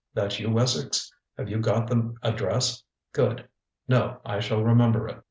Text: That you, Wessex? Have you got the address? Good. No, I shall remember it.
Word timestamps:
That 0.15 0.39
you, 0.39 0.49
Wessex? 0.49 1.13
Have 1.37 1.47
you 1.47 1.59
got 1.59 1.85
the 1.87 2.15
address? 2.23 2.81
Good. 3.13 3.47
No, 3.87 4.17
I 4.25 4.39
shall 4.39 4.63
remember 4.63 5.07
it. 5.07 5.19